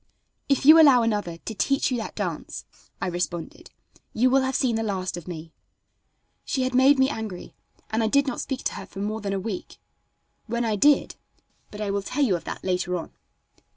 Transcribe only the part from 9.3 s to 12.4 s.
a week. When I did but I will tell you